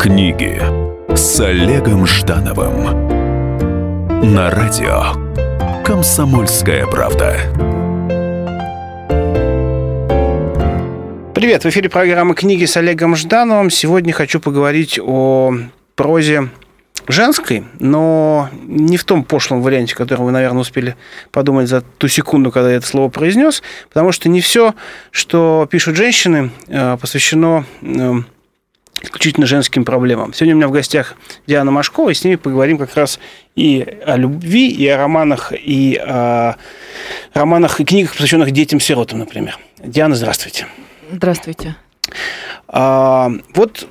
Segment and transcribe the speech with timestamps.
[0.00, 0.58] Книги
[1.14, 2.84] с Олегом Ждановым
[4.32, 5.12] на радио
[5.84, 7.36] Комсомольская правда.
[11.34, 13.68] Привет, в эфире программа «Книги с Олегом Ждановым».
[13.68, 15.52] Сегодня хочу поговорить о
[15.96, 16.48] прозе
[17.06, 20.96] женской, но не в том пошлом варианте, который вы, наверное, успели
[21.30, 24.74] подумать за ту секунду, когда я это слово произнес, потому что не все,
[25.10, 28.14] что пишут женщины, э, посвящено э,
[29.02, 30.32] исключительно женским проблемам.
[30.34, 31.14] Сегодня у меня в гостях
[31.46, 33.18] Диана Машкова, и с ними поговорим как раз
[33.56, 36.56] и о любви, и о романах, и о
[37.34, 39.58] романах и книгах, посвященных детям-сиротам, например.
[39.82, 40.66] Диана, здравствуйте.
[41.10, 41.76] Здравствуйте.
[42.68, 43.86] А, вот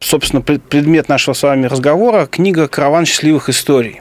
[0.00, 4.00] собственно, предмет нашего с вами разговора– книга «Караван счастливых историй»,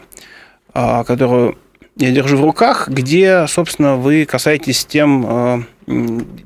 [0.74, 1.58] а, которую
[1.98, 5.64] я держу в руках, где, собственно, вы касаетесь тем а,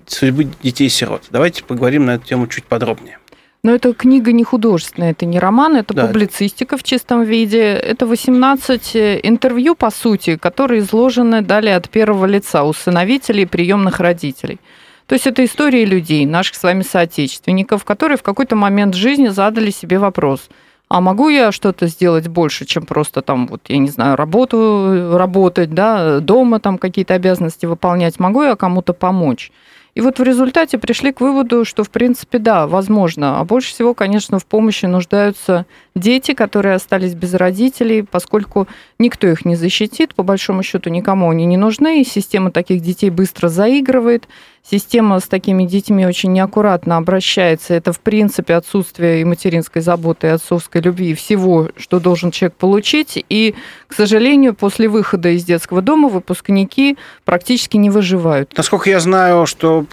[0.08, 1.26] судьбы детей-сирот.
[1.30, 3.20] Давайте поговорим на эту тему чуть подробнее.
[3.66, 6.08] Но эта книга не художественная, это не роман, это да.
[6.08, 7.62] публицистика в чистом виде.
[7.62, 14.02] Это 18 э, интервью, по сути, которые изложены далее от первого лица усыновителей и приемных
[14.02, 14.60] родителей.
[15.08, 19.72] То есть это истории людей, наших с вами соотечественников, которые в какой-то момент жизни задали
[19.72, 20.50] себе вопрос,
[20.90, 25.74] а могу я что-то сделать больше, чем просто там, вот, я не знаю, работу работать,
[25.74, 29.52] да, дома там какие-то обязанности выполнять, могу я кому-то помочь?
[29.96, 33.40] И вот в результате пришли к выводу, что, в принципе, да, возможно.
[33.40, 39.46] А больше всего, конечно, в помощи нуждаются дети, которые остались без родителей, поскольку никто их
[39.46, 44.28] не защитит, по большому счету никому они не нужны, и система таких детей быстро заигрывает,
[44.70, 47.74] система с такими детьми очень неаккуратно обращается.
[47.74, 52.56] Это, в принципе, отсутствие и материнской заботы, и отцовской любви, и всего, что должен человек
[52.56, 53.24] получить.
[53.30, 53.56] И,
[53.88, 58.54] к сожалению, после выхода из детского дома выпускники практически не выживают.
[58.56, 59.86] Насколько я знаю, что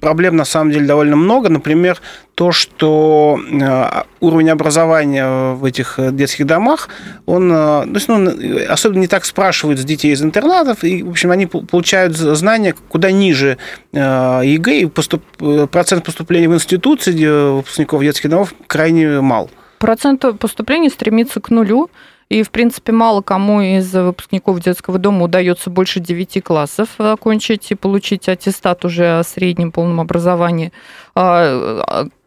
[0.00, 1.48] проблем на самом деле довольно много.
[1.48, 2.00] Например,
[2.36, 6.90] то, что э, уровень образования в этих э, детских домах,
[7.24, 8.30] он, э, то есть, ну,
[8.68, 13.10] особенно не так спрашивают с детей из интернатов, и, в общем, они получают знания куда
[13.10, 13.56] ниже
[13.94, 15.22] ЕГЭ, и поступ,
[15.70, 17.12] процент поступления в институции
[17.56, 19.48] выпускников детских домов крайне мал.
[19.78, 21.88] Процент поступления стремится к нулю.
[22.28, 27.76] И, в принципе, мало кому из выпускников детского дома удается больше 9 классов окончить и
[27.76, 30.72] получить аттестат уже о среднем полном образовании.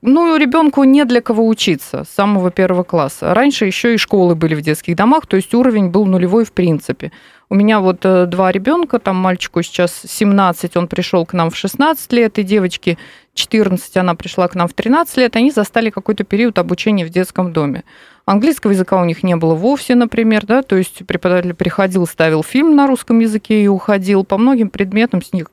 [0.02, 3.34] Ну, ребенку не для кого учиться с самого первого класса.
[3.34, 7.12] Раньше еще и школы были в детских домах, то есть уровень был нулевой в принципе.
[7.50, 11.58] У меня вот э, два ребенка, там мальчику сейчас 17, он пришел к нам в
[11.58, 12.98] 16 лет, и девочке
[13.34, 17.52] 14, она пришла к нам в 13 лет, они застали какой-то период обучения в детском
[17.52, 17.84] доме.
[18.26, 22.74] Английского языка у них не было вовсе, например, да, то есть преподаватель приходил, ставил фильм
[22.76, 24.24] на русском языке и уходил.
[24.24, 25.48] По многим предметам с них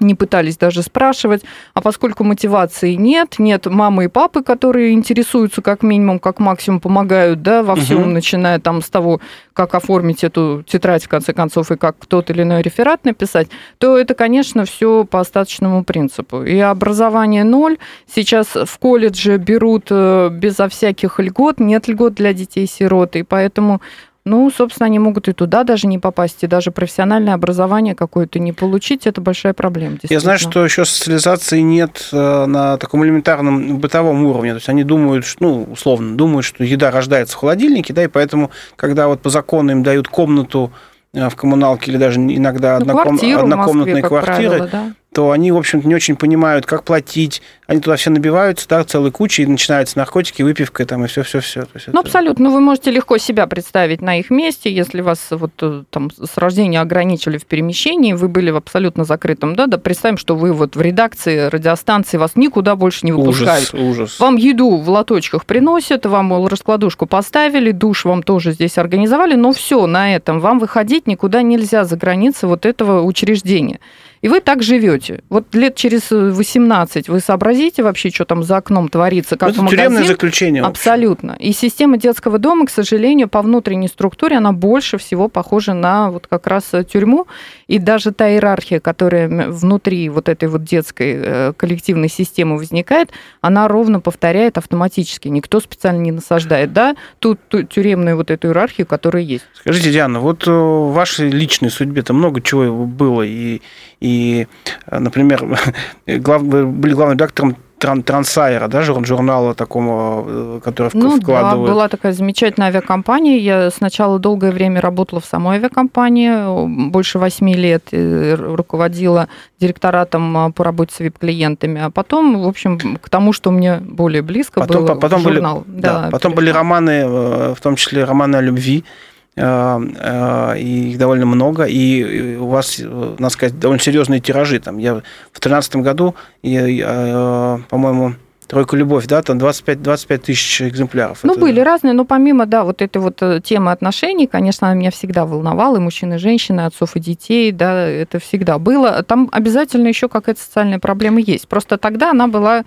[0.00, 1.42] не пытались даже спрашивать,
[1.74, 7.42] а поскольку мотивации нет, нет мамы и папы, которые интересуются как минимум, как максимум помогают,
[7.42, 8.10] да, во всем, угу.
[8.10, 9.20] начиная там с того,
[9.52, 13.48] как оформить эту тетрадь в конце концов и как тот или иной реферат написать,
[13.78, 16.42] то это, конечно, все по остаточному принципу.
[16.44, 17.78] И образование ноль.
[18.06, 23.80] Сейчас в колледже берут э, безо всяких льгот, нет льгот для детей-сирот, и поэтому
[24.28, 28.52] ну, собственно, они могут и туда даже не попасть, и даже профессиональное образование какое-то не
[28.52, 29.06] получить.
[29.06, 29.96] Это большая проблема.
[30.02, 34.50] Я знаю, что еще социализации нет э, на таком элементарном бытовом уровне.
[34.52, 38.50] То есть они думают, ну, условно, думают, что еда рождается в холодильнике, да, и поэтому,
[38.76, 40.72] когда вот по закону им дают комнату
[41.14, 43.16] э, в коммуналке или даже иногда ну, одноком...
[43.16, 44.84] однокомнатные Москве, квартиры, правило, да
[45.18, 47.42] то они, в общем-то, не очень понимают, как платить.
[47.66, 51.64] Они туда все набиваются, да, целой кучей, и начинаются наркотики, выпивка там, и все-все-все.
[51.74, 51.98] Ну, это...
[51.98, 52.44] абсолютно.
[52.44, 56.36] Ну, вы можете легко себя представить на их месте, если вас вот э, там с
[56.36, 60.76] рождения ограничили в перемещении, вы были в абсолютно закрытом, да, да, представим, что вы вот
[60.76, 63.74] в редакции радиостанции, вас никуда больше не выпускают.
[63.74, 64.20] Ужас, ужас.
[64.20, 69.84] Вам еду в лоточках приносят, вам раскладушку поставили, душ вам тоже здесь организовали, но все
[69.88, 70.38] на этом.
[70.38, 73.80] Вам выходить никуда нельзя за границы вот этого учреждения.
[74.20, 75.22] И вы так живете.
[75.28, 79.78] Вот лет через 18 вы сообразите вообще, что там за окном творится, как Это магазин.
[79.78, 80.62] тюремное заключение.
[80.62, 81.36] Абсолютно.
[81.38, 86.26] И система детского дома, к сожалению, по внутренней структуре, она больше всего похожа на вот
[86.26, 87.26] как раз тюрьму.
[87.66, 93.10] И даже та иерархия, которая внутри вот этой вот детской э, коллективной системы возникает,
[93.40, 95.28] она ровно повторяет автоматически.
[95.28, 99.44] Никто специально не насаждает, да, ту, ту тюремную вот эту иерархию, которая есть.
[99.54, 103.60] Скажите, Диана, вот э, в вашей личной судьбе-то много чего было, и,
[104.00, 104.46] и
[104.90, 105.58] например,
[106.06, 111.68] глав, были главным редактором тран, Трансайра, да, журнала такого, э, который ну, вкладывает.
[111.68, 113.38] Да, была такая замечательная авиакомпания.
[113.38, 119.28] Я сначала долгое время работала в самой авиакомпании, больше восьми лет руководила
[119.60, 124.60] директоратом по работе с VIP-клиентами, а потом, в общем, к тому, что мне более близко
[124.60, 125.64] потом, было, потом журнал.
[125.66, 127.06] Были, да, да, потом были романы,
[127.54, 132.78] в том числе романы о любви, Э, э, и их довольно много, и у вас,
[132.78, 134.58] надо сказать, довольно серьезные тиражи.
[134.60, 138.14] Там я в 2013 году, э, по-моему,
[138.48, 141.18] Тройка любовь, да, там 25, 25 тысяч экземпляров.
[141.22, 141.40] Ну, это...
[141.40, 145.76] были разные, но помимо, да, вот этой вот темы отношений, конечно, она меня всегда волновала,
[145.76, 149.02] и мужчин, и женщин, и отцов, и детей, да, это всегда было.
[149.02, 151.46] Там обязательно еще какая-то социальная проблема есть.
[151.46, 152.64] Просто тогда она была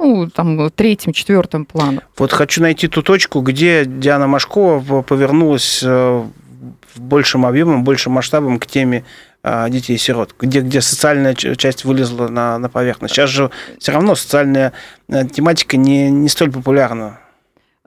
[0.00, 2.00] ну, там, третьим, четвертым планом.
[2.16, 6.24] Вот хочу найти ту точку, где Диана Машкова повернулась э,
[6.94, 9.04] в большем объемом, большим масштабом к теме
[9.42, 13.14] э, детей и сирот, где, где социальная часть вылезла на, на поверхность.
[13.14, 14.72] Сейчас же все равно социальная
[15.08, 17.20] э, тематика не, не столь популярна.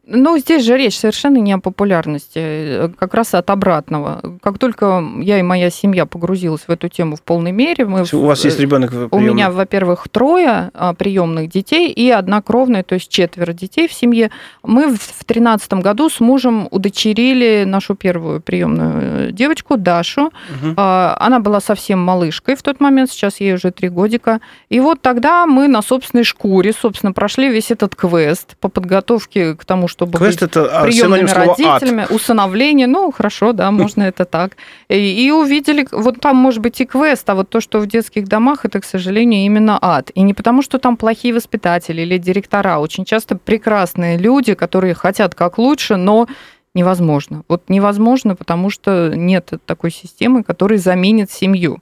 [0.05, 4.37] Ну, здесь же речь совершенно не о популярности, э, как раз от обратного.
[4.41, 8.25] Как только я и моя семья погрузилась в эту тему в полной мере, мы у
[8.25, 13.09] вас есть ребенок У меня, во-первых, трое а, приемных детей и одна кровная, то есть
[13.09, 14.29] четверо детей в семье.
[14.61, 20.25] Мы в тринадцатом году с мужем удочерили нашу первую приемную э, девочку Дашу.
[20.25, 20.73] Угу.
[20.75, 24.41] Она была совсем малышкой в тот момент, сейчас ей уже три годика.
[24.67, 29.63] И вот тогда мы на собственной шкуре, собственно, прошли весь этот квест по подготовке к
[29.63, 32.11] тому, чтобы Квест быть это а, приемными родителями, ад.
[32.11, 34.57] усыновление, ну, хорошо, да, можно это так.
[34.89, 38.27] И, и увидели, вот там может быть и квест, а вот то, что в детских
[38.27, 40.11] домах, это, к сожалению, именно ад.
[40.15, 45.35] И не потому, что там плохие воспитатели или директора, очень часто прекрасные люди, которые хотят
[45.35, 46.27] как лучше, но
[46.73, 47.43] невозможно.
[47.47, 51.81] Вот невозможно, потому что нет такой системы, которая заменит семью.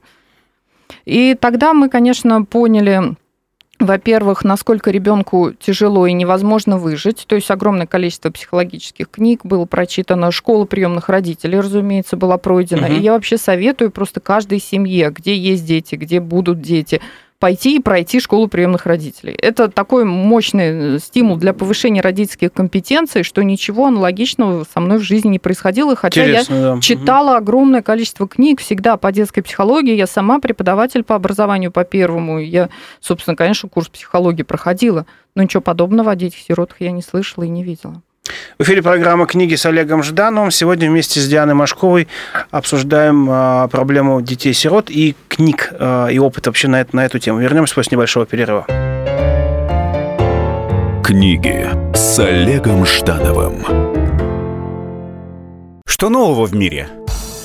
[1.05, 3.15] И тогда мы, конечно, поняли,
[3.81, 7.25] во-первых, насколько ребенку тяжело и невозможно выжить.
[7.27, 12.87] То есть огромное количество психологических книг было прочитано, школа приемных родителей, разумеется, была пройдена.
[12.87, 12.93] Угу.
[12.93, 17.01] И я вообще советую просто каждой семье, где есть дети, где будут дети,
[17.41, 19.33] пойти и пройти школу приемных родителей.
[19.33, 25.01] Это такой мощный э, стимул для повышения родительских компетенций, что ничего аналогичного со мной в
[25.01, 25.95] жизни не происходило.
[25.95, 26.81] Хотя Интересно, я да.
[26.81, 29.95] читала огромное количество книг всегда по детской психологии.
[29.95, 32.37] Я сама преподаватель по образованию по первому.
[32.37, 35.07] Я, собственно, конечно, курс психологии проходила.
[35.33, 38.03] Но ничего подобного о детях-сиротах я не слышала и не видела.
[38.57, 40.51] В эфире программа «Книги» с Олегом Ждановым.
[40.51, 42.07] Сегодня вместе с Дианой Машковой
[42.51, 47.39] обсуждаем а, проблему детей-сирот и книг, а, и опыт вообще на, это, на эту тему.
[47.39, 48.65] Вернемся после небольшого перерыва.
[51.03, 53.65] Книги с Олегом Ждановым.
[55.85, 56.87] Что нового в мире?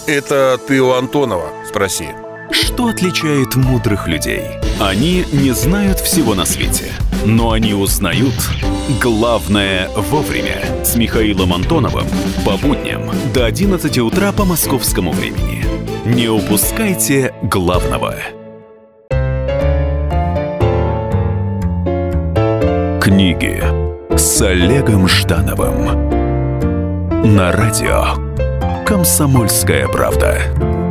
[0.06, 2.08] Это ты у Антонова спроси.
[2.50, 4.42] Что отличает мудрых людей?
[4.80, 6.92] Они не знают всего на свете,
[7.24, 8.34] но они узнают
[9.02, 10.84] главное вовремя.
[10.84, 12.06] С Михаилом Антоновым
[12.44, 15.64] по будням до 11 утра по московскому времени.
[16.04, 18.14] Не упускайте главного.
[23.00, 23.62] Книги
[24.16, 26.06] с Олегом Ждановым
[27.34, 28.04] на радио
[28.84, 30.85] «Комсомольская правда».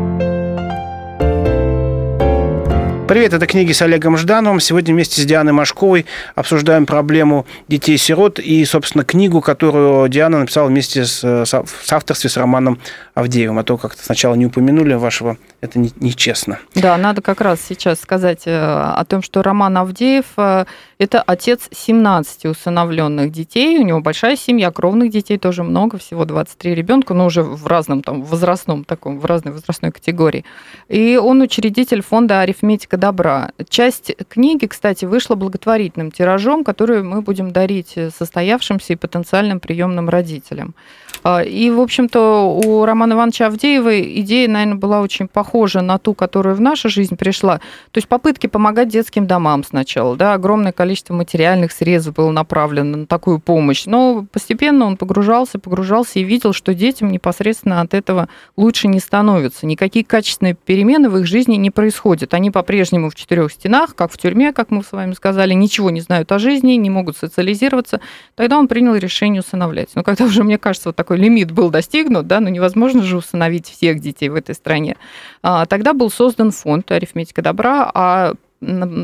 [3.07, 4.59] Привет, это книги с Олегом Ждановым.
[4.59, 11.05] Сегодня вместе с Дианой Машковой обсуждаем проблему детей-сирот и, собственно, книгу, которую Диана написала вместе
[11.05, 12.79] с, с, с авторстве с Романом
[13.13, 13.59] Авдеевым.
[13.59, 16.59] А то как-то сначала не упомянули вашего, это нечестно.
[16.73, 20.65] Не да, надо как раз сейчас сказать э, о том, что Роман Авдеев э,–
[20.97, 23.77] это отец 17 усыновленных детей.
[23.77, 28.01] У него большая семья, кровных детей тоже много, всего 23 ребенка, но уже в разном
[28.01, 30.45] там возрастном таком, в разной возрастной категории.
[30.87, 33.51] И он учредитель фонда «Арифметика «Практика добра».
[33.69, 40.75] Часть книги, кстати, вышла благотворительным тиражом, который мы будем дарить состоявшимся и потенциальным приемным родителям.
[41.23, 46.13] А, и, в общем-то, у Романа Ивановича Авдеева идея, наверное, была очень похожа на ту,
[46.13, 47.57] которая в нашу жизнь пришла.
[47.91, 50.15] То есть попытки помогать детским домам сначала.
[50.15, 53.85] Да, огромное количество материальных средств было направлено на такую помощь.
[53.85, 59.65] Но постепенно он погружался, погружался и видел, что детям непосредственно от этого лучше не становится.
[59.65, 62.33] Никакие качественные перемены в их жизни не происходят.
[62.33, 66.01] Они по-прежнему в четырех стенах, как в тюрьме, как мы с вами сказали, ничего не
[66.01, 67.99] знают о жизни, не могут социализироваться.
[68.35, 69.89] Тогда он принял решение усыновлять.
[69.95, 73.69] Но когда уже, мне кажется, вот такой лимит был достигнут, да, но невозможно же усыновить
[73.69, 74.97] всех детей в этой стране.
[75.43, 78.33] А, тогда был создан фонд «Арифметика добра», а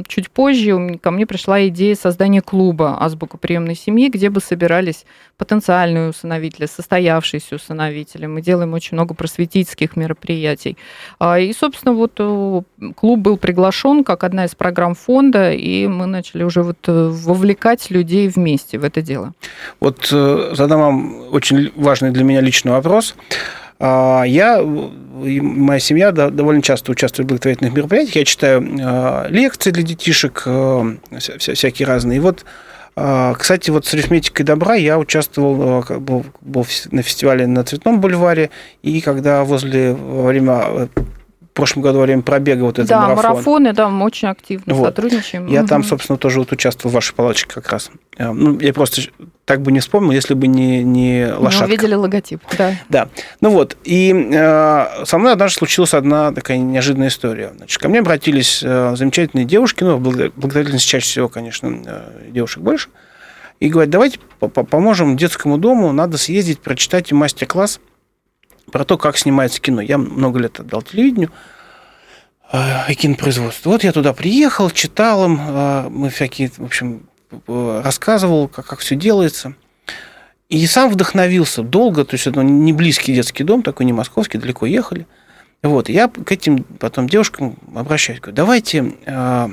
[0.08, 5.06] чуть позже ко мне пришла идея создания клуба «Азбука приемной семьи», где бы собирались
[5.38, 8.28] потенциальные усыновители, состоявшиеся усыновители.
[8.28, 10.78] Мы делаем очень много просветительских мероприятий.
[11.20, 12.62] А, и, собственно, вот э,
[12.96, 17.90] клуб был приглашен как одна из программ фонда, и мы начали уже вот э, вовлекать
[17.90, 19.34] людей вместе в это дело.
[19.80, 23.16] Вот э, задам вам очень важный для меня личный вопрос.
[23.16, 24.62] А, я
[25.24, 28.16] и моя семья довольно часто участвует в благотворительных мероприятиях.
[28.16, 32.18] Я читаю а, лекции для детишек, а, всякие разные.
[32.18, 32.46] И вот
[32.94, 38.50] кстати, вот с арифметикой добра я участвовал, был, был на фестивале на Цветном бульваре,
[38.84, 40.90] и когда возле во время
[41.62, 43.32] прошлом году во время пробега вот этого да, марафон.
[43.32, 44.88] марафоны, да, мы очень активно вот.
[44.88, 45.46] сотрудничаем.
[45.46, 45.68] Я угу.
[45.70, 47.92] там, собственно, тоже вот участвовал в вашей палаточке как раз.
[48.18, 49.04] Э, ну, я просто
[49.46, 51.68] так бы не вспомнил, если бы не, не лошадка.
[51.68, 52.74] Мы увидели логотип, да.
[52.90, 53.10] Да.
[53.42, 57.54] Ну вот, и э, со мной однажды случилась одна такая неожиданная история.
[57.56, 62.90] Значит, ко мне обратились э, замечательные девушки, ну, благотворительность чаще всего, конечно, э, девушек больше,
[63.60, 67.80] и говорят, давайте поможем детскому дому, надо съездить, прочитать мастер-класс
[68.72, 69.82] про то, как снимается кино.
[69.82, 71.32] Я много лет отдал телевидению
[72.52, 73.72] э, и кинопроизводству.
[73.72, 77.08] Вот я туда приехал, читал им, э, мы всякие, в общем,
[77.48, 79.54] рассказывал, как, как все делается.
[80.50, 84.66] И сам вдохновился долго, то есть это не близкий детский дом, такой не московский, далеко
[84.66, 85.08] ехали.
[85.64, 89.50] Вот, я к этим потом девушкам обращаюсь, говорю, давайте э,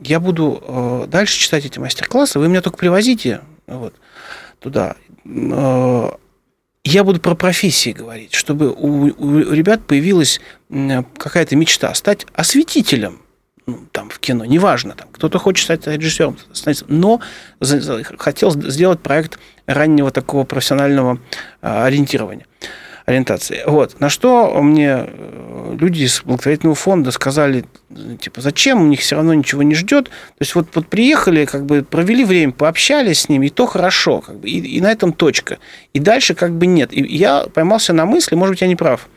[0.00, 3.94] я буду дальше читать эти мастер-классы, вы меня только привозите вот,
[4.60, 4.94] туда
[6.84, 13.22] я буду про профессии говорить, чтобы у, у ребят появилась какая-то мечта стать осветителем
[13.66, 16.38] ну, там, в кино, неважно, там, кто-то хочет стать режиссером,
[16.88, 17.20] но
[18.18, 21.18] хотел сделать проект раннего такого профессионального
[21.60, 22.46] а, ориентирования
[23.08, 23.62] ориентации.
[23.66, 23.98] Вот.
[24.00, 27.64] На что мне э, люди из благотворительного фонда сказали,
[28.20, 30.04] типа, зачем, у них все равно ничего не ждет.
[30.06, 34.20] То есть вот, вот приехали, как бы провели время, пообщались с ними, и то хорошо,
[34.20, 35.58] как бы, и, и на этом точка.
[35.94, 36.92] И дальше как бы нет.
[36.92, 39.08] И я поймался на мысли, может быть, я не прав,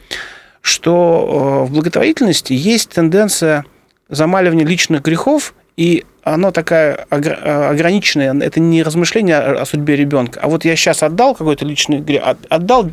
[0.61, 3.65] что э, в благотворительности есть тенденция
[4.07, 10.47] замаливания личных грехов и оно такая э, ограниченное, это не размышление о судьбе ребенка, а
[10.47, 12.91] вот я сейчас отдал какой-то личный грех, отдал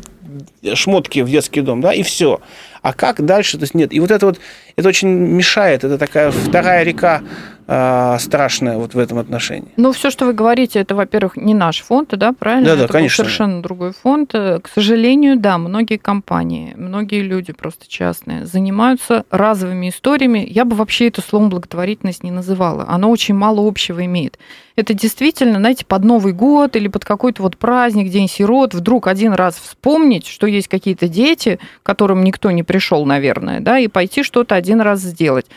[0.73, 2.41] шмотки в детский дом, да, и все.
[2.81, 3.57] А как дальше?
[3.57, 3.93] То есть нет.
[3.93, 4.39] И вот это вот,
[4.75, 5.83] это очень мешает.
[5.83, 7.21] Это такая вторая река
[7.69, 9.69] э, страшная вот в этом отношении.
[9.77, 12.69] Ну, все, что вы говорите, это, во-первых, не наш фонд, да, правильно?
[12.69, 13.23] Да, да, это конечно.
[13.23, 14.31] совершенно другой фонд.
[14.31, 20.45] К сожалению, да, многие компании, многие люди просто частные занимаются разовыми историями.
[20.49, 22.85] Я бы вообще это словом благотворительность не называла.
[22.87, 24.39] Оно очень мало общего имеет.
[24.75, 29.33] Это действительно, знаете, под Новый год или под какой-то вот праздник, День сирот, вдруг один
[29.33, 34.55] раз вспомнить, что есть какие-то дети, которым никто не пришел, наверное, да, и пойти что-то
[34.55, 35.47] один раз сделать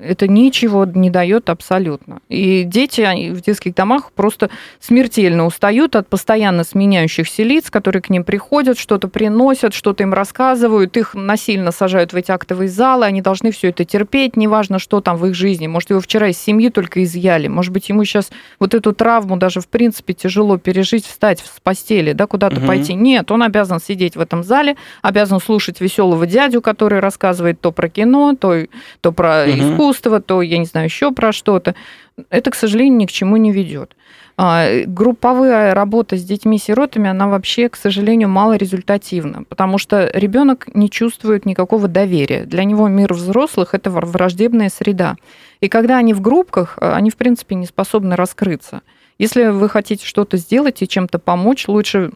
[0.00, 2.18] это ничего не дает абсолютно.
[2.28, 4.50] И дети в детских домах просто
[4.80, 10.96] смертельно устают от постоянно сменяющихся лиц, которые к ним приходят, что-то приносят, что-то им рассказывают,
[10.96, 15.16] их насильно сажают в эти актовые залы, они должны все это терпеть, неважно, что там
[15.16, 15.68] в их жизни.
[15.68, 19.60] Может, его вчера из семьи только изъяли, может быть, ему сейчас вот эту травму даже
[19.60, 22.66] в принципе тяжело пережить, встать с постели, да, куда-то угу.
[22.66, 22.94] пойти.
[22.94, 27.88] Нет, он обязан сидеть в этом зале, обязан слушать веселого дядю, который рассказывает то про
[27.88, 28.66] кино, то,
[29.00, 31.74] то про угу искусство, то, я не знаю, еще про что-то.
[32.30, 33.94] Это, к сожалению, ни к чему не ведет.
[34.38, 41.46] А, групповая работа с детьми-сиротами, она вообще, к сожалению, малорезультативна, потому что ребенок не чувствует
[41.46, 42.44] никакого доверия.
[42.44, 45.16] Для него мир взрослых– это враждебная среда.
[45.60, 48.82] И когда они в группках, они, в принципе, не способны раскрыться.
[49.18, 52.12] Если вы хотите что-то сделать и чем-то помочь, лучше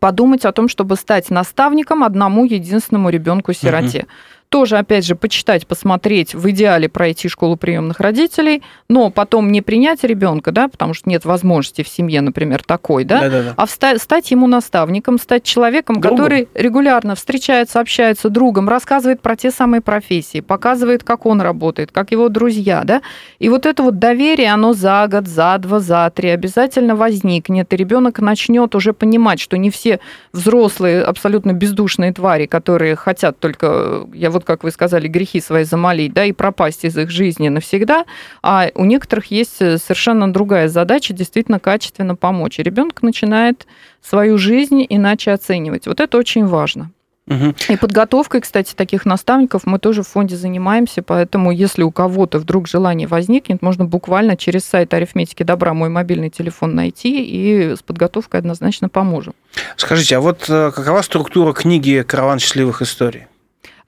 [0.00, 4.00] подумать о том, чтобы стать наставником одному единственному ребенку-сироте.
[4.00, 4.08] Угу
[4.54, 10.04] тоже, опять же, почитать, посмотреть, в идеале пройти школу приемных родителей, но потом не принять
[10.04, 14.46] ребенка, да, потому что нет возможности в семье, например, такой, да, а вста- стать ему
[14.46, 16.18] наставником, стать человеком, другом.
[16.18, 22.12] который регулярно встречается, общается другом, рассказывает про те самые профессии, показывает, как он работает, как
[22.12, 23.02] его друзья, да,
[23.40, 27.76] и вот это вот доверие, оно за год, за два, за три обязательно возникнет, и
[27.76, 29.98] ребенок начнет уже понимать, что не все
[30.32, 36.12] взрослые абсолютно бездушные твари, которые хотят только, я вот как вы сказали, грехи свои замолить,
[36.12, 38.04] да, и пропасть из их жизни навсегда,
[38.42, 42.58] а у некоторых есть э, совершенно другая задача действительно качественно помочь.
[42.58, 43.66] И ребенок начинает
[44.02, 45.86] свою жизнь иначе оценивать.
[45.86, 46.90] Вот это очень важно.
[47.26, 47.54] Угу.
[47.70, 52.68] И подготовкой, кстати, таких наставников мы тоже в фонде занимаемся, поэтому если у кого-то вдруг
[52.68, 58.40] желание возникнет, можно буквально через сайт арифметики добра мой мобильный телефон найти и с подготовкой
[58.40, 59.34] однозначно поможем.
[59.76, 63.26] Скажите, а вот э, какова структура книги «Караван счастливых историй»?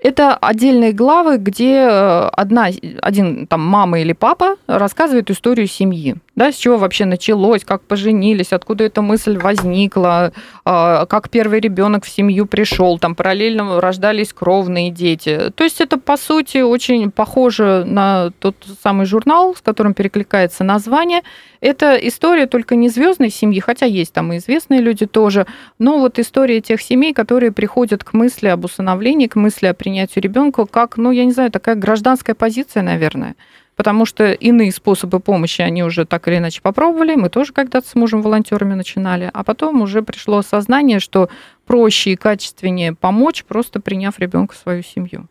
[0.06, 2.68] Это отдельные главы, где э, одна,
[3.02, 8.52] один там мама или папа рассказывает историю семьи да, с чего вообще началось, как поженились,
[8.52, 10.32] откуда эта мысль возникла,
[10.66, 15.50] а, как первый ребенок в семью пришел, там параллельно рождались кровные дети.
[15.54, 21.22] То есть это, по сути, очень похоже на тот самый журнал, с которым перекликается название.
[21.62, 25.46] Это история только не звездной семьи, хотя есть там и известные люди тоже,
[25.78, 30.20] но вот история тех семей, которые приходят к мысли об усыновлении, к мысли о принятии
[30.20, 33.36] ребенка, как, ну, я не знаю, такая гражданская позиция, наверное
[33.76, 37.14] потому что иные способы помощи они уже так или иначе попробовали.
[37.14, 41.28] Мы тоже когда-то с мужем волонтерами начинали, а потом уже пришло осознание, что
[41.66, 45.28] проще и качественнее помочь, просто приняв ребенка в свою семью.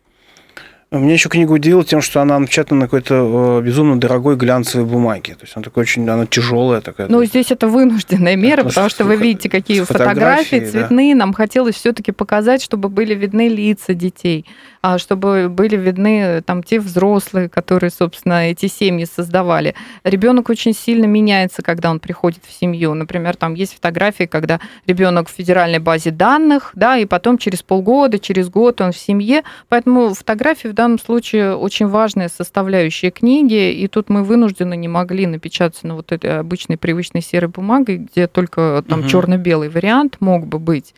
[0.92, 5.34] Меня еще книга удивила тем, что она напечатана на какой-то э, безумно дорогой глянцевой бумаге.
[5.34, 7.08] То есть она такая очень, она тяжелая такая.
[7.08, 11.14] Ну, здесь это вынужденная мера, это потому что вы видите, какие фотографии, фотографии цветные.
[11.14, 11.18] Да.
[11.18, 14.46] Нам хотелось все-таки показать, чтобы были видны лица детей.
[14.80, 19.74] А чтобы были видны там те взрослые, которые, собственно, эти семьи создавали.
[20.04, 22.94] Ребенок очень сильно меняется, когда он приходит в семью.
[22.94, 28.20] Например, там есть фотографии, когда ребенок в федеральной базе данных, да, и потом через полгода,
[28.20, 29.42] через год он в семье.
[29.68, 35.86] Поэтому фотографии данном случае очень важная составляющая книги, и тут мы вынуждены не могли напечататься
[35.88, 39.08] на вот этой обычной привычной серой бумаге, где только там угу.
[39.08, 40.94] черно-белый вариант мог бы быть.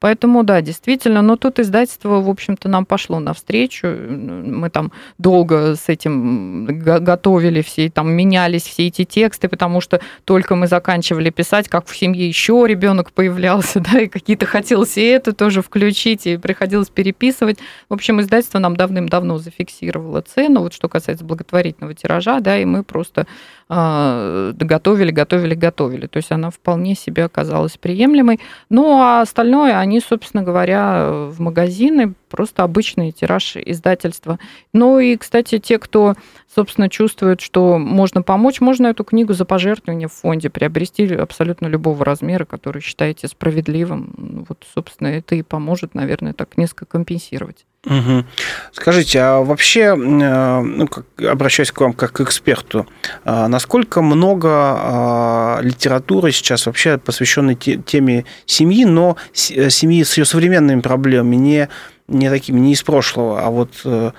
[0.00, 3.86] Поэтому, да, действительно, но тут издательство, в общем-то, нам пошло навстречу.
[3.86, 10.56] Мы там долго с этим готовили все, там менялись все эти тексты, потому что только
[10.56, 15.34] мы заканчивали писать, как в семье еще ребенок появлялся, да, и какие-то хотелось и это
[15.34, 17.58] тоже включить, и приходилось переписывать.
[17.90, 22.84] В общем, издательство нам давным-давно зафиксировало цену, вот что касается благотворительного тиража, да, и мы
[22.84, 23.26] просто
[23.70, 26.06] готовили, готовили, готовили.
[26.08, 28.40] То есть она вполне себе оказалась приемлемой.
[28.68, 34.40] Ну, а остальное, они собственно говоря, в магазины, просто обычный тираж издательства.
[34.72, 36.14] Ну и, кстати, те, кто,
[36.52, 42.04] собственно, чувствует, что можно помочь, можно эту книгу за пожертвование в фонде приобрести абсолютно любого
[42.04, 44.12] размера, который считаете справедливым.
[44.16, 47.66] Ну вот, собственно, это и поможет, наверное, так несколько компенсировать.
[47.86, 48.24] Угу.
[48.72, 52.86] Скажите, а вообще, э, ну, как, обращаясь к вам как к эксперту,
[53.24, 59.16] а насколько много а, литературы сейчас вообще посвященной теме семьи, но
[59.50, 61.68] э, семьи с ее современными проблемами, не,
[62.06, 64.10] не такими, не из прошлого, а вот э,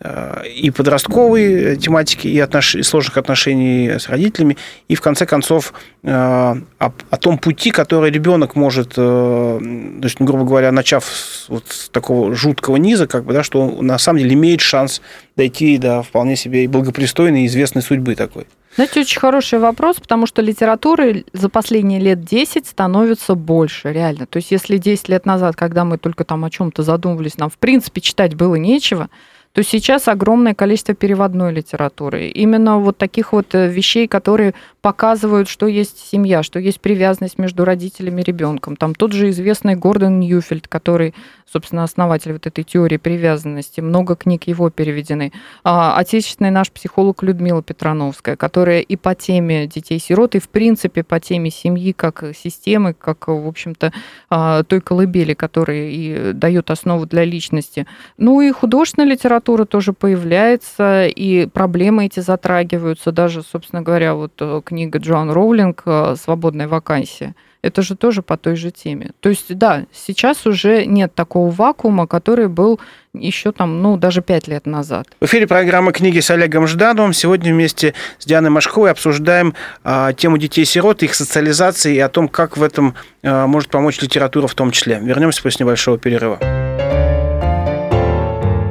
[0.00, 2.76] и подростковой тематики, и, отнош...
[2.76, 5.72] и сложных отношений с родителями, и в конце концов
[6.04, 11.48] э, о, о том пути, который ребенок может, э, то есть, грубо говоря, начав с,
[11.48, 15.02] вот с такого жуткого низа, как бы, да, что он на самом деле имеет шанс
[15.36, 18.46] дойти до вполне себе и благопристойной, и известной судьбы такой.
[18.76, 24.26] Знаете, очень хороший вопрос, потому что литературы за последние лет 10 становится больше, реально.
[24.26, 27.58] То есть, если 10 лет назад, когда мы только там о чем-то задумывались, нам в
[27.58, 29.08] принципе читать было нечего,
[29.52, 32.28] то сейчас огромное количество переводной литературы.
[32.28, 37.64] Именно вот таких вот э, вещей, которые показывают, что есть семья, что есть привязанность между
[37.64, 38.76] родителями и ребенком.
[38.76, 41.14] Там тот же известный Гордон Ньюфельд, который,
[41.50, 43.80] собственно, основатель вот этой теории привязанности.
[43.80, 45.32] Много книг его переведены.
[45.64, 51.20] А, отечественный наш психолог Людмила Петрановская, которая и по теме детей-сирот, и в принципе по
[51.20, 53.92] теме семьи как системы, как, в общем-то,
[54.30, 57.86] а, той колыбели, которая и дает основу для личности.
[58.16, 63.12] Ну и художественная литература тоже появляется, и проблемы эти затрагиваются.
[63.12, 67.34] Даже, собственно говоря, вот э, книга Джоан Роулинг э, «Свободная вакансия».
[67.60, 69.10] Это же тоже по той же теме.
[69.20, 72.78] То есть, да, сейчас уже нет такого вакуума, который был
[73.12, 75.08] еще там, ну, даже пять лет назад.
[75.20, 77.12] В эфире программа «Книги с Олегом Ждановым».
[77.12, 82.56] Сегодня вместе с Дианой Машковой обсуждаем а, тему детей-сирот, их социализации и о том, как
[82.56, 82.94] в этом
[83.24, 85.00] а, может помочь литература в том числе.
[85.02, 86.38] Вернемся после небольшого перерыва.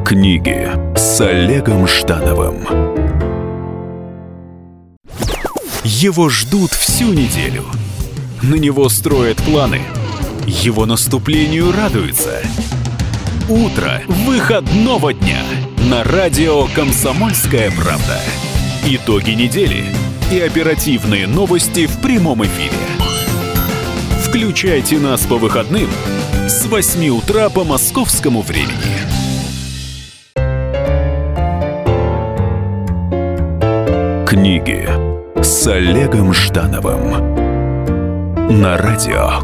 [0.05, 2.65] Книги с Олегом Ждановым.
[5.83, 7.65] Его ждут всю неделю.
[8.43, 9.81] На него строят планы.
[10.45, 12.41] Его наступлению радуются.
[13.49, 15.41] Утро выходного дня
[15.89, 18.19] на радио «Комсомольская правда».
[18.85, 19.85] Итоги недели
[20.31, 22.77] и оперативные новости в прямом эфире.
[24.23, 25.89] Включайте нас по выходным
[26.47, 28.97] с 8 утра по московскому времени.
[34.27, 34.87] Книги
[35.41, 37.36] с Олегом Ждановым
[38.49, 39.41] на радио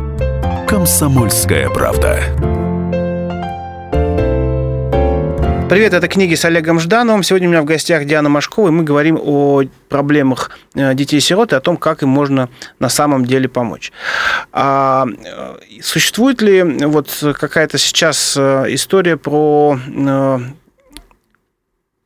[0.66, 2.22] «Комсомольская правда».
[5.70, 7.22] Привет, это книги с Олегом Ждановым.
[7.22, 11.56] Сегодня у меня в гостях Диана Машкова, и мы говорим о проблемах э, детей-сирот и
[11.58, 12.48] о том, как им можно
[12.80, 13.92] на самом деле помочь.
[14.54, 19.78] А э, существует ли вот какая-то сейчас э, история про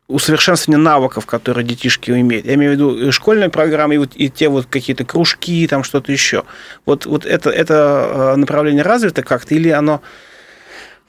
[0.07, 2.45] усовершенствование навыков, которые детишки имеют.
[2.45, 5.83] Я имею в виду и школьные программы, и, вот, и те вот какие-то кружки, там
[5.83, 6.43] что-то еще.
[6.85, 10.01] Вот, вот это, это направление развито как-то, или оно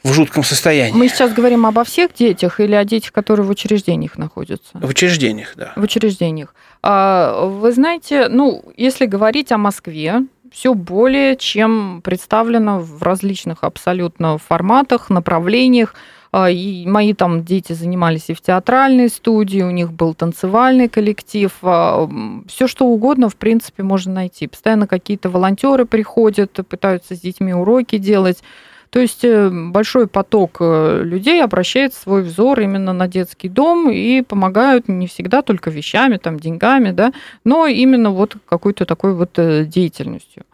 [0.02, 0.96] в жутком состоянии.
[0.96, 4.70] Мы сейчас говорим обо всех детях или о детях, которые в учреждениях находятся?
[4.74, 5.72] В учреждениях, да.
[5.76, 6.54] В учреждениях.
[6.82, 14.38] А, вы знаете, ну, если говорить о Москве, все более чем представлено в различных абсолютно
[14.38, 15.94] форматах, направлениях.
[16.30, 21.52] А, и мои там дети занимались и в театральной студии, у них был танцевальный коллектив.
[21.62, 22.08] А,
[22.46, 24.46] все что угодно, в принципе, можно найти.
[24.46, 28.42] Постоянно какие-то волонтеры приходят, пытаются с детьми уроки делать.
[28.90, 34.22] То есть э, большой поток э, людей обращает свой взор именно на детский дом и
[34.22, 37.12] помогают не всегда только вещами, там, деньгами, да,
[37.44, 40.44] но именно вот какой-то такой вот э, деятельностью.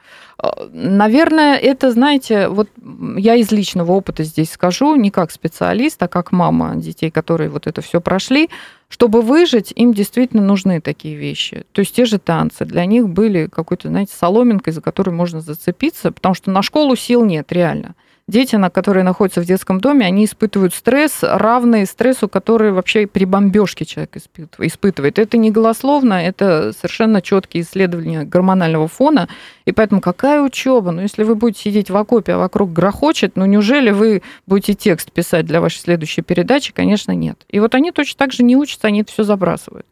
[0.73, 2.68] Наверное, это, знаете, вот
[3.16, 7.66] я из личного опыта здесь скажу, не как специалист, а как мама детей, которые вот
[7.66, 8.51] это все прошли.
[8.88, 11.64] Чтобы выжить, им действительно нужны такие вещи.
[11.73, 16.12] То есть те же танцы для них были какой-то, знаете, соломинкой, за которую можно зацепиться,
[16.12, 17.94] потому что на школу сил нет, реально
[18.28, 23.84] дети, которые находятся в детском доме, они испытывают стресс, равный стрессу, который вообще при бомбежке
[23.84, 24.16] человек
[24.58, 25.18] испытывает.
[25.18, 29.28] Это не голословно, это совершенно четкие исследования гормонального фона.
[29.64, 30.90] И поэтому какая учеба?
[30.90, 35.12] Ну, если вы будете сидеть в окопе, а вокруг грохочет, ну, неужели вы будете текст
[35.12, 36.72] писать для вашей следующей передачи?
[36.72, 37.44] Конечно, нет.
[37.48, 39.87] И вот они точно так же не учатся, они это все забрасывают.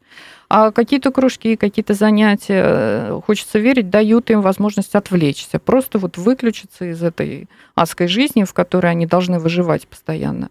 [0.55, 6.85] А какие-то кружки, какие-то занятия, э, хочется верить, дают им возможность отвлечься, просто вот выключиться
[6.91, 10.51] из этой адской жизни, в которой они должны выживать постоянно.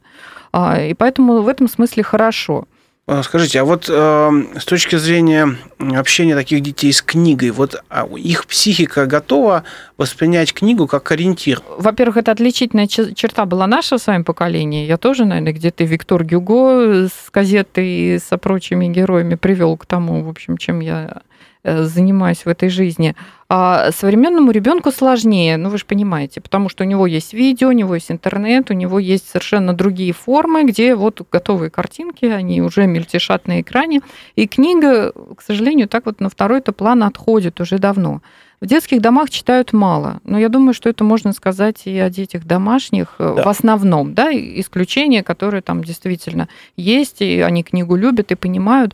[0.51, 2.67] А, и поэтому в этом смысле хорошо.
[3.07, 8.07] А, скажите, а вот э, с точки зрения общения таких детей с книгой, вот а
[8.15, 9.63] их психика готова
[9.97, 11.61] воспринять книгу как ориентир?
[11.77, 14.85] Во-первых, это отличительная черта была нашего с вами поколения.
[14.85, 20.23] Я тоже, наверное, где-то Виктор Гюго с газетой и со прочими героями привел к тому,
[20.23, 21.21] в общем, чем я
[21.63, 23.15] занимаюсь в этой жизни.
[23.49, 27.73] А современному ребенку сложнее, ну вы же понимаете, потому что у него есть видео, у
[27.73, 32.87] него есть интернет, у него есть совершенно другие формы, где вот готовые картинки, они уже
[32.87, 34.01] мельтешат на экране.
[34.35, 38.21] И книга, к сожалению, так вот на второй-то план отходит уже давно.
[38.61, 42.45] В детских домах читают мало, но я думаю, что это можно сказать и о детях
[42.45, 43.43] домашних э, да.
[43.43, 46.47] в основном, да, исключения, которые там действительно
[46.77, 48.93] есть, и они книгу любят и понимают.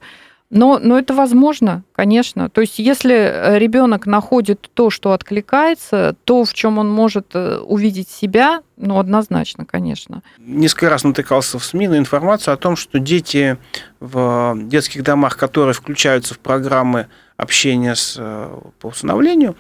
[0.49, 2.49] Но, но это возможно, конечно.
[2.49, 7.57] То есть, если э, ребенок находит то, что откликается, то, в чем он может э,
[7.57, 10.23] увидеть себя, ну, однозначно, конечно.
[10.37, 13.57] Несколько раз натыкался в СМИ на информацию о том, что дети
[13.99, 19.55] в детских домах, которые включаются в программы общения с, э, по усыновлению,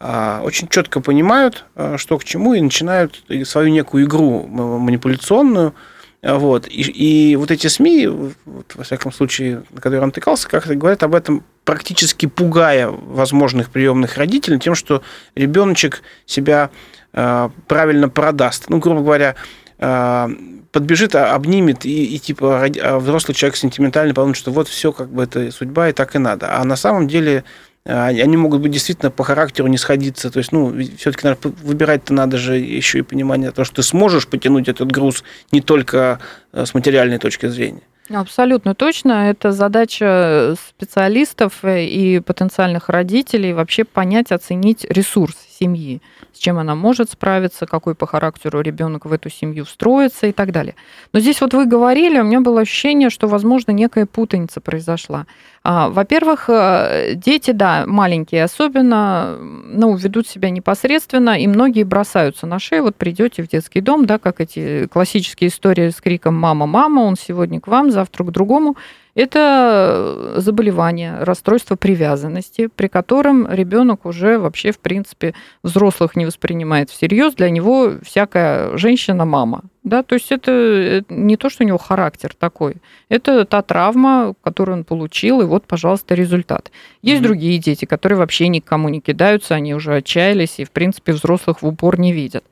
[0.00, 1.66] очень четко понимают,
[1.96, 5.74] что к чему, и начинают свою некую игру манипуляционную
[6.22, 6.66] вот.
[6.68, 11.02] И, и вот эти СМИ, вот, во всяком случае, на которые он натыкался, как-то говорят
[11.02, 15.02] об этом, практически пугая возможных приемных родителей тем, что
[15.34, 16.70] ребеночек себя
[17.12, 18.68] э, правильно продаст.
[18.68, 19.34] Ну, грубо говоря,
[19.78, 20.28] э,
[20.72, 25.10] подбежит, а, обнимет, и, и типа а взрослый человек сентиментально подумает, что вот все как
[25.10, 26.56] бы это судьба, и так и надо.
[26.56, 30.30] А на самом деле а, они могут быть действительно по характеру не сходиться.
[30.30, 34.68] То есть, ну, все-таки выбирать-то надо же еще и понимание того, что ты сможешь потянуть
[34.68, 36.20] этот груз не только
[36.52, 37.82] э, с материальной точки зрения.
[38.12, 39.30] Абсолютно точно.
[39.30, 47.10] Это задача специалистов и потенциальных родителей вообще понять, оценить ресурс семьи, с чем она может
[47.10, 50.74] справиться, какой по характеру ребенок в эту семью встроится и так далее.
[51.12, 55.26] Но здесь вот вы говорили, у меня было ощущение, что, возможно, некая путаница произошла.
[55.62, 62.58] А, во-первых, э, дети, да, маленькие особенно, ну, ведут себя непосредственно, и многие бросаются на
[62.58, 62.84] шею.
[62.84, 67.16] Вот придете в детский дом, да, как эти классические истории с криком «мама, мама», он
[67.16, 68.76] сегодня к вам, завтра к другому.
[69.14, 77.34] Это заболевание, расстройство привязанности, при котором ребенок уже вообще, в принципе, взрослых не воспринимает всерьез.
[77.34, 79.64] Для него всякая женщина мама.
[79.82, 82.76] Да, то есть это не то, что у него характер такой.
[83.08, 86.70] Это та травма, которую он получил, и вот, пожалуйста, результат.
[87.00, 87.24] Есть mm-hmm.
[87.24, 91.66] другие дети, которые вообще никому не кидаются, они уже отчаялись и, в принципе, взрослых в
[91.66, 92.44] упор не видят.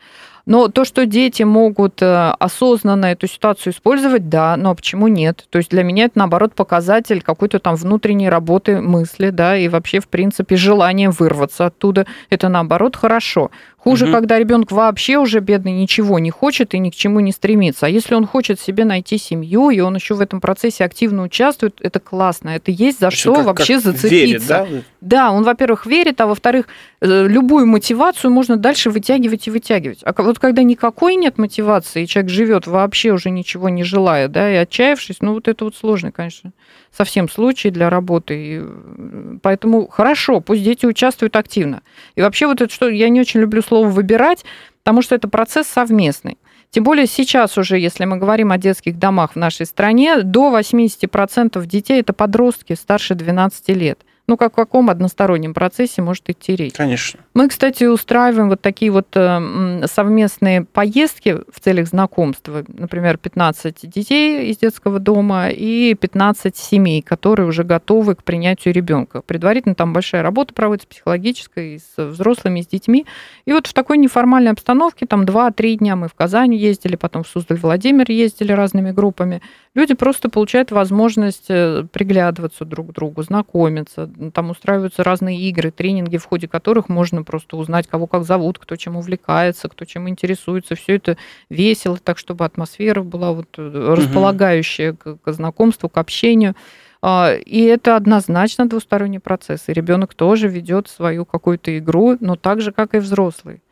[0.48, 5.46] Но то, что дети могут э, осознанно эту ситуацию использовать, да, но почему нет?
[5.50, 10.00] То есть для меня это, наоборот, показатель какой-то там внутренней работы мысли, да, и вообще,
[10.00, 12.06] в принципе, желание вырваться оттуда.
[12.30, 13.50] Это, наоборот, хорошо.
[13.88, 14.14] Хуже, Мгм.
[14.14, 17.86] когда ребенок вообще уже бедный ничего не хочет и ни к чему не стремится.
[17.86, 21.78] А если он хочет себе найти семью, и он еще в этом процессе активно участвует,
[21.80, 22.50] это классно.
[22.50, 24.08] Это есть за что как- вообще как зацепиться.
[24.08, 24.66] верит, да?
[25.00, 26.66] Да, он, во-первых, верит, а во-вторых,
[27.00, 30.00] э, любую мотивацию можно дальше вытягивать и вытягивать.
[30.04, 34.52] А вот когда никакой нет мотивации, и человек живет вообще уже ничего не желая, да,
[34.52, 36.52] и отчаявшись, ну вот это вот сложный, конечно,
[36.96, 38.34] совсем случай для работы.
[38.34, 41.82] И, э, поэтому хорошо, пусть дети участвуют активно.
[42.16, 44.44] И вообще вот это что, я не очень люблю слово «выбирать»,
[44.82, 46.38] потому что это процесс совместный.
[46.70, 51.64] Тем более сейчас уже, если мы говорим о детских домах в нашей стране, до 80%
[51.66, 54.00] детей это подростки старше 12 лет.
[54.28, 56.74] Ну, как в каком одностороннем процессе может идти речь?
[56.74, 57.20] Конечно.
[57.32, 62.62] Мы, кстати, устраиваем вот такие вот э, совместные поездки в целях знакомства.
[62.68, 69.22] Например, 15 детей из детского дома и 15 семей, которые уже готовы к принятию ребенка.
[69.22, 73.06] Предварительно там большая работа проводится психологическая и с взрослыми, и с детьми.
[73.46, 77.28] И вот в такой неформальной обстановке, там 2-3 дня мы в Казань ездили, потом в
[77.28, 79.40] Суздаль-Владимир ездили разными группами.
[79.74, 84.10] Люди просто получают возможность э, приглядываться друг к другу, знакомиться.
[84.32, 88.76] Там устраиваются разные игры, тренинги, в ходе которых можно просто узнать, кого как зовут, кто
[88.76, 90.74] чем увлекается, кто чем интересуется.
[90.74, 91.16] Все это
[91.48, 96.54] весело, так чтобы атмосфера была вот э, располагающая к, к знакомству, к общению.
[97.00, 99.68] А, И это однозначно двусторонний процесс.
[99.68, 103.62] И ребенок тоже ведет свою какую-то игру, но так же, как и взрослый.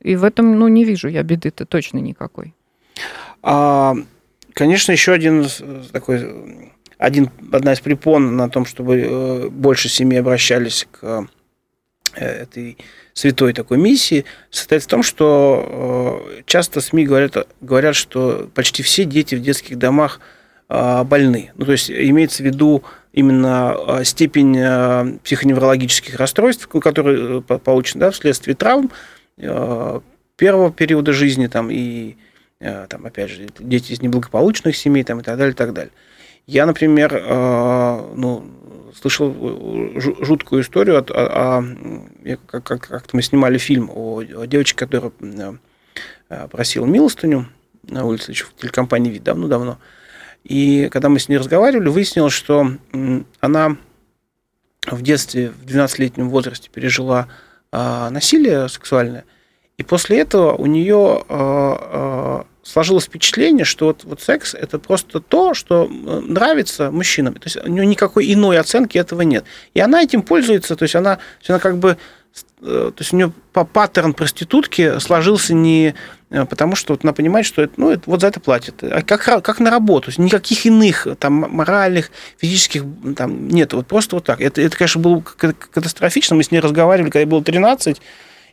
[0.00, 2.54] И в этом, ну, не вижу я беды-то точно никакой.
[3.42, 3.94] А,
[4.52, 10.20] конечно, еще один э, такой один, одна из препон на том, чтобы э, больше семей
[10.20, 11.26] обращались к
[12.14, 12.78] э, этой
[13.12, 19.04] святой такой миссии, состоит в том, что э, часто СМИ говорят, говорят, что почти все
[19.04, 20.20] дети в детских домах
[20.68, 21.52] больны.
[21.56, 28.54] Ну, то есть имеется в виду именно степень психоневрологических расстройств, которые по- получены да, вследствие
[28.54, 28.90] травм
[29.36, 32.16] первого периода жизни там, и
[32.58, 35.92] там, опять же, дети из неблагополучных семей там, и так далее, и так далее.
[36.46, 38.44] Я, например, э, ну,
[39.00, 41.64] слышал э, жу- жуткую историю, от, о- о-
[42.24, 45.12] я как- как- как-то мы снимали фильм о, о девочке, которая
[46.28, 47.46] э, просила милостыню
[47.84, 49.78] на улице, еще в телекомпании «Вид» давно-давно.
[50.44, 52.72] И когда мы с ней разговаривали, выяснилось, что
[53.40, 53.76] она
[54.86, 57.28] в детстве, в 12-летнем возрасте пережила
[57.70, 59.24] э, насилие сексуальное,
[59.82, 65.18] и после этого у нее э, э, сложилось впечатление, что вот, вот секс это просто
[65.18, 67.34] то, что э, нравится мужчинам.
[67.34, 69.44] То есть у нее никакой иной оценки этого нет.
[69.74, 71.96] И она этим пользуется, то есть она, то есть она как бы
[72.60, 75.96] э, то есть у нее по паттерн проститутки сложился не
[76.30, 79.02] э, потому, что вот она понимает, что это, ну, это, вот за это платят, а
[79.02, 82.84] как, как на работу, никаких иных там моральных, физических
[83.16, 84.40] там нет, вот просто вот так.
[84.40, 88.00] Это, это конечно, было катастрофично, мы с ней разговаривали, когда ей было 13,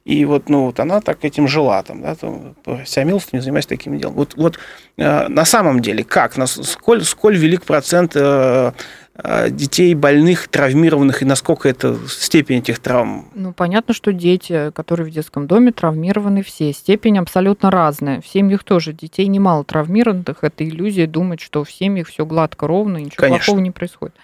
[0.10, 3.68] и вот, ну, вот она так этим жила, там, да, там, вся милость не занимаясь
[3.68, 4.16] таким делом.
[4.16, 4.58] Вот, вот
[4.98, 8.72] э, на самом деле, как, нас, сколь, сколь велик процент э,
[9.14, 13.28] э, детей больных, травмированных, и насколько это степень этих травм?
[13.36, 16.74] Ну, понятно, что дети, которые в детском доме, травмированы все.
[16.74, 18.20] Степень абсолютно разная.
[18.20, 20.38] В семьях тоже детей немало травмированных.
[20.42, 23.46] Это иллюзия думать, что в семьях все гладко, ровно, ничего Конечно.
[23.46, 24.16] плохого не происходит.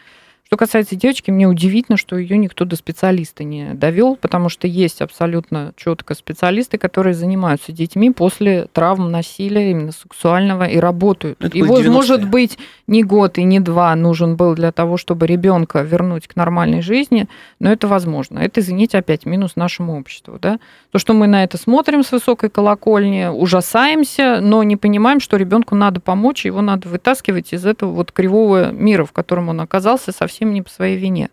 [0.48, 5.02] Что касается девочки, мне удивительно, что ее никто до специалиста не довел, потому что есть
[5.02, 11.44] абсолютно четко специалисты, которые занимаются детьми после травм, насилия, именно сексуального, и работают.
[11.44, 12.28] Это вот, может 90-е.
[12.28, 16.84] быть, не год и не два нужен был для того, чтобы ребенка вернуть к нормальной
[16.84, 17.28] жизни,
[17.60, 18.38] но это возможно.
[18.38, 20.38] Это, извините, опять минус нашему обществу.
[20.40, 20.60] Да?
[20.92, 25.74] То, что мы на это смотрим с высокой колокольни, ужасаемся, но не понимаем, что ребенку
[25.74, 30.35] надо помочь, его надо вытаскивать из этого вот кривого мира, в котором он оказался совсем
[30.44, 31.30] не по своей вине.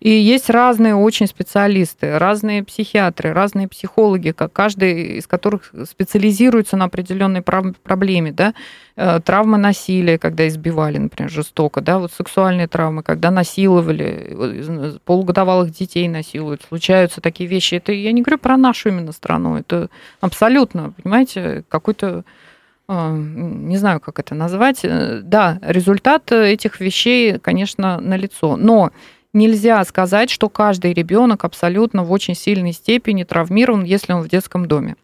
[0.00, 6.84] И есть разные очень специалисты, разные психиатры, разные психологи, как каждый из которых специализируется на
[6.84, 8.54] определенной проблеме, да,
[9.00, 16.08] Э, травмы насилия, когда избивали, например, жестоко, да, вот сексуальные травмы, когда насиловали, полугодовалых детей
[16.08, 17.76] насилуют, случаются такие вещи.
[17.76, 19.88] Это я не говорю про нашу именно страну, это
[20.20, 22.24] абсолютно, понимаете, какой-то
[22.88, 24.80] не знаю, как это назвать.
[24.82, 28.56] Э, Да, результат этих вещей, конечно, налицо.
[28.56, 28.90] Но
[29.32, 34.66] нельзя сказать, что каждый ребенок абсолютно в очень сильной степени травмирован, если он в детском
[34.66, 34.96] доме.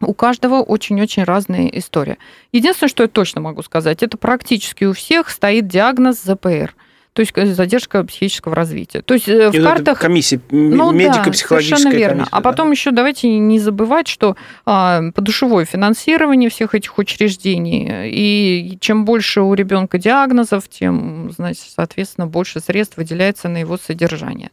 [0.00, 2.18] У каждого очень-очень разная история.
[2.52, 6.74] Единственное, что я точно могу сказать, это практически у всех стоит диагноз ЗПР,
[7.18, 9.02] то есть э, задержка психического развития.
[9.02, 12.14] То есть э, в И эта картах комиссия, ну, да, медико-психологическая совершенно верно.
[12.14, 12.42] комиссия, а да.
[12.42, 19.40] потом еще давайте не забывать, что а, подушевое финансирование всех этих учреждений, и чем больше
[19.40, 24.52] у ребенка диагнозов, тем, значит, соответственно, больше средств выделяется на его содержание.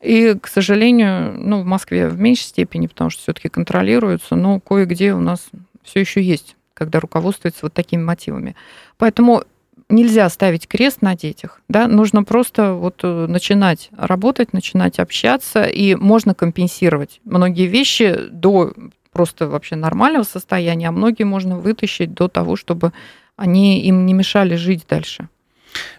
[0.00, 5.12] И, к сожалению, ну, в Москве в меньшей степени, потому что все-таки контролируется, но кое-где
[5.12, 5.48] у нас
[5.82, 8.54] все еще есть, когда руководствуется вот такими мотивами.
[8.96, 9.42] Поэтому
[9.90, 15.94] нельзя ставить крест на детях, да, нужно просто вот э, начинать работать, начинать общаться, и
[15.94, 18.72] можно компенсировать многие вещи до
[19.12, 22.92] просто вообще нормального состояния, а многие можно вытащить до того, чтобы
[23.36, 25.28] они им не мешали жить дальше.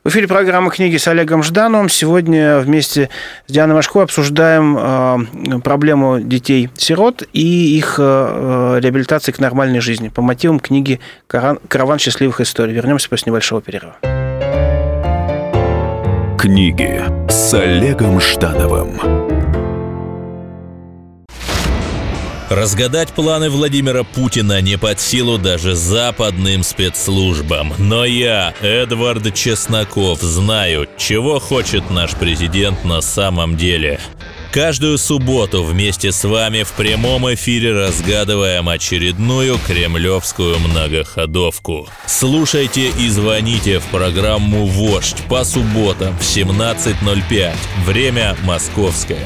[0.04, 1.90] В эфире программа «Книги» с Олегом Ждановым.
[1.90, 3.10] Сегодня вместе
[3.48, 10.22] с Дианой Машко обсуждаем э, проблему детей-сирот и их э, реабилитации к нормальной жизни по
[10.22, 12.74] мотивам книги «Караван счастливых историй».
[12.74, 13.98] Вернемся после небольшого перерыва.
[16.40, 19.41] Книги с Олегом Ждановым.
[22.52, 27.74] Разгадать планы Владимира Путина не под силу даже западным спецслужбам.
[27.78, 34.02] Но я, Эдвард Чесноков, знаю, чего хочет наш президент на самом деле.
[34.52, 41.88] Каждую субботу вместе с вами в прямом эфире разгадываем очередную кремлевскую многоходовку.
[42.06, 47.56] Слушайте и звоните в программу «Вождь» по субботам в 17.05.
[47.86, 49.26] Время московское.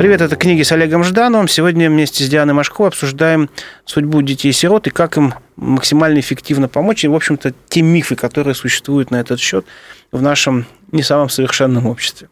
[0.00, 1.46] Привет, это книги с Олегом Ждановым.
[1.46, 3.50] Сегодня вместе с Дианой Машко обсуждаем
[3.84, 7.04] судьбу детей-сирот и как им максимально эффективно помочь.
[7.04, 9.66] И, в общем-то, те мифы, которые существуют на этот счет
[10.10, 12.30] в нашем не самом совершенном обществе.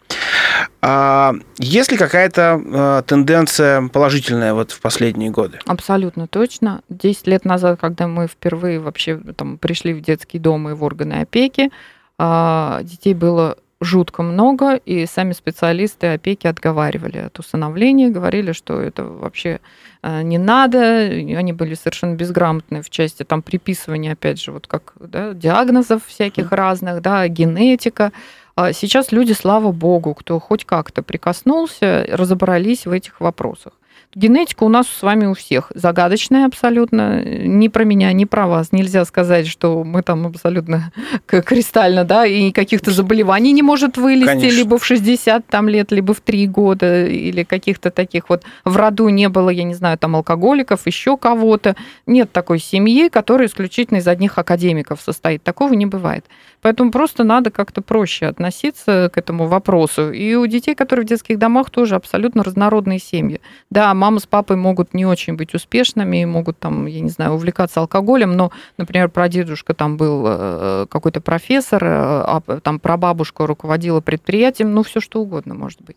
[0.81, 5.59] А есть ли какая-то а, тенденция положительная вот в последние годы?
[5.67, 6.81] Абсолютно точно.
[6.89, 11.21] Десять лет назад, когда мы впервые вообще там, пришли в детский дом и в органы
[11.21, 11.71] опеки,
[12.17, 19.05] а, детей было жутко много, и сами специалисты опеки отговаривали от усыновления, говорили, что это
[19.05, 19.61] вообще
[20.03, 24.95] а, не надо, они были совершенно безграмотны в части там приписывания, опять же, вот как
[24.99, 28.13] да, диагнозов всяких разных, да, генетика,
[28.57, 33.73] а сейчас люди, слава богу, кто хоть как-то прикоснулся, разобрались в этих вопросах.
[34.15, 37.23] Генетика у нас с вами у всех загадочная абсолютно.
[37.23, 38.73] Ни про меня, ни про вас.
[38.73, 40.93] Нельзя сказать, что мы там абсолютно
[41.27, 44.57] кристально, да, и каких-то заболеваний не может вылезти Конечно.
[44.57, 49.11] либо в 60 там, лет, либо в 3 года, или каких-то таких вот в роду
[49.11, 51.77] не было, я не знаю, там алкоголиков, еще кого-то.
[52.07, 55.43] Нет такой семьи, которая исключительно из одних академиков состоит.
[55.43, 56.25] Такого не бывает.
[56.61, 60.11] Поэтому просто надо как-то проще относиться к этому вопросу.
[60.11, 63.41] И у детей, которые в детских домах, тоже абсолютно разнородные семьи.
[63.71, 67.81] Да, мама с папой могут не очень быть успешными, могут там, я не знаю, увлекаться
[67.81, 74.01] алкоголем, но, например, про дедушка там был э, какой-то профессор, э, а там прабабушка руководила
[74.01, 75.97] предприятием, ну, все что угодно может быть.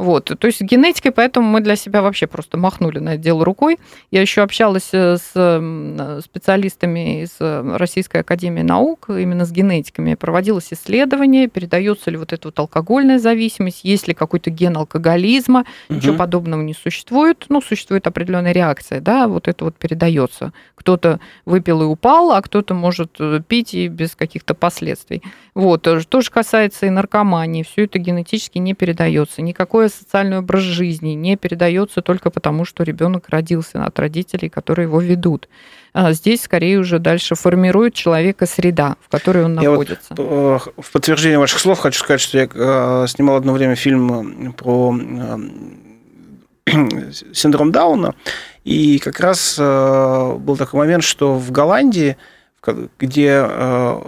[0.00, 0.32] Вот.
[0.38, 3.78] То есть генетикой, поэтому мы для себя вообще просто махнули на это дело рукой.
[4.10, 10.14] Я еще общалась э, с специалистами из э, Российской Академии Наук, именно с генетиками.
[10.14, 15.96] Проводилось исследование, передается ли вот эта вот алкогольная зависимость, есть ли какой-то ген алкоголизма, угу.
[15.96, 17.44] ничего подобного не существует.
[17.50, 20.54] Ну, существует определенная реакция, да, вот это вот передается.
[20.76, 25.22] Кто-то выпил и упал, а кто-то может э, пить и без каких-то последствий.
[25.54, 25.82] Вот.
[25.82, 27.64] То же касается и наркомании.
[27.64, 29.42] Все это генетически не передается.
[29.42, 35.00] Никакое социальный образ жизни не передается только потому, что ребенок родился от родителей, которые его
[35.00, 35.48] ведут.
[35.92, 40.14] А здесь скорее уже дальше формирует человека среда, в которой он находится.
[40.16, 43.74] Я вот э, в подтверждение ваших слов хочу сказать, что я э, снимал одно время
[43.74, 44.94] фильм про
[47.32, 48.14] синдром Дауна,
[48.64, 52.16] и как раз э, был такой момент, что в Голландии
[52.98, 54.00] где э,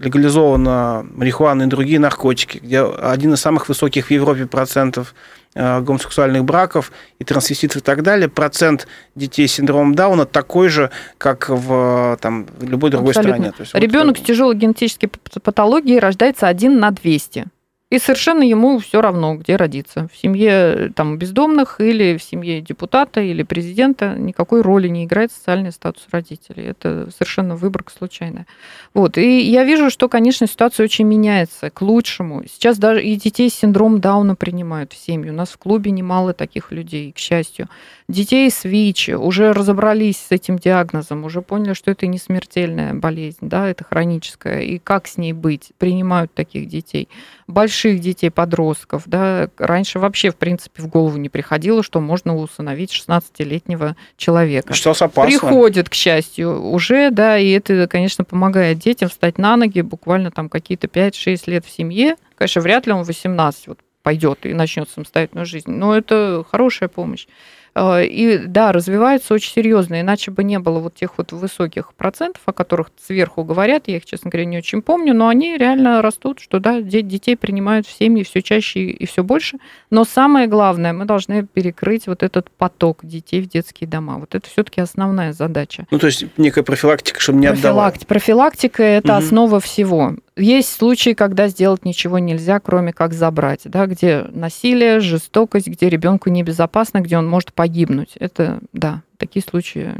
[0.00, 5.14] легализована марихуана и другие наркотики, где один из самых высоких в Европе процентов
[5.54, 10.90] э, гомосексуальных браков и трансвеститов и так далее, процент детей с синдромом Дауна такой же,
[11.18, 13.36] как в, там, любой другой Абсолютно.
[13.36, 13.54] стране.
[13.58, 17.46] Есть, Ребенок вот, с тяжелой генетической патологией рождается один на 200.
[17.90, 20.08] И совершенно ему все равно, где родиться.
[20.12, 25.72] В семье там, бездомных или в семье депутата или президента никакой роли не играет социальный
[25.72, 26.66] статус родителей.
[26.66, 28.46] Это совершенно выборка случайная.
[28.94, 29.18] Вот.
[29.18, 32.44] И я вижу, что, конечно, ситуация очень меняется к лучшему.
[32.46, 35.30] Сейчас даже и детей с синдромом Дауна принимают в семьи.
[35.30, 37.68] У нас в клубе немало таких людей, к счастью.
[38.06, 43.38] Детей с ВИЧ уже разобрались с этим диагнозом, уже поняли, что это не смертельная болезнь,
[43.40, 45.70] да, это хроническая, и как с ней быть.
[45.78, 47.08] Принимают таких детей.
[47.46, 52.36] Большие больших детей, подростков, да, раньше вообще, в принципе, в голову не приходило, что можно
[52.36, 54.74] усыновить 16-летнего человека.
[54.74, 55.24] Что опасно.
[55.24, 60.48] Приходит, к счастью, уже, да, и это, конечно, помогает детям встать на ноги буквально там
[60.48, 62.16] какие-то 5-6 лет в семье.
[62.36, 67.26] Конечно, вряд ли он 18 вот пойдет и начнет самостоятельную жизнь, но это хорошая помощь.
[67.74, 72.42] Э, и да, развиваются очень серьезно, иначе бы не было вот тех вот высоких процентов,
[72.46, 76.40] о которых сверху говорят, я их, честно говоря, не очень помню, но они реально растут,
[76.40, 79.58] что да, детей принимают в семьи все чаще и все больше.
[79.90, 84.18] Но самое главное, мы должны перекрыть вот этот поток детей в детские дома.
[84.18, 85.86] Вот это все-таки основная задача.
[85.90, 87.64] Ну, то есть некая профилактика, чтобы не отдавать.
[87.64, 88.06] отдавать.
[88.06, 89.24] Профилактика– это угу.
[89.24, 90.16] основа всего.
[90.36, 96.30] Есть случаи, когда сделать ничего нельзя, кроме как забрать, да, где насилие, жестокость, где ребенку
[96.30, 97.69] небезопасно, где он может погибнуть.
[98.18, 99.94] Это, да, такие случаи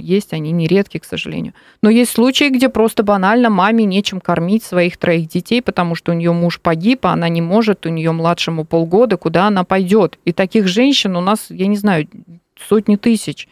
[0.00, 1.54] есть, они нередки, к сожалению.
[1.82, 6.14] Но есть случаи, где просто банально маме нечем кормить своих троих детей, потому что у
[6.14, 10.18] нее муж погиб, а она не может, у нее младшему полгода, куда она пойдет.
[10.24, 12.08] И таких женщин у нас, я не знаю,
[12.68, 13.48] сотни тысяч.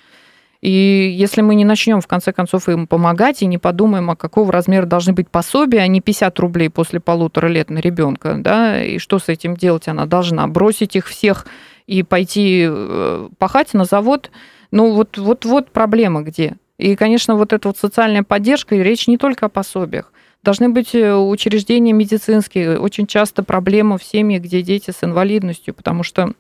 [0.61, 4.53] И если мы не начнем, в конце концов, им помогать и не подумаем, а какого
[4.53, 8.99] размера должны быть пособия, а не 50 рублей после полутора лет на ребенка, да, и
[8.99, 10.47] что с этим делать она должна?
[10.47, 11.47] Бросить их всех
[11.87, 14.31] и пойти э, пахать на завод?
[14.71, 16.57] Ну, вот, вот, вот проблема где.
[16.77, 20.13] И, конечно, вот эта вот социальная поддержка, и речь не только о пособиях.
[20.43, 22.79] Должны быть э, учреждения медицинские.
[22.79, 26.33] Очень часто проблема в семьях, где дети с инвалидностью, потому что